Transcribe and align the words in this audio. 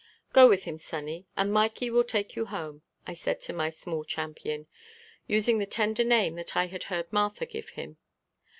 "Go 0.33 0.49
with 0.49 0.63
him, 0.63 0.79
sonny, 0.79 1.27
and 1.37 1.53
Mikey 1.53 1.91
will 1.91 2.03
take 2.03 2.35
you 2.35 2.45
home," 2.47 2.81
I 3.05 3.13
said 3.13 3.39
to 3.41 3.53
my 3.53 3.69
small 3.69 4.03
champion, 4.03 4.65
using 5.27 5.59
the 5.59 5.67
tender 5.67 6.03
name 6.03 6.33
that 6.37 6.57
I 6.57 6.65
had 6.65 6.85
heard 6.85 7.13
Martha 7.13 7.45
give 7.45 7.69
him. 7.69 7.97